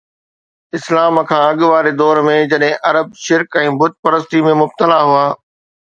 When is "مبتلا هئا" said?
4.65-5.27